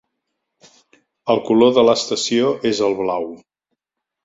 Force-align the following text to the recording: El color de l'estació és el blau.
El 1.35 1.43
color 1.51 1.75
de 1.77 1.85
l'estació 1.89 2.51
és 2.73 2.83
el 2.91 2.99
blau. 3.05 3.31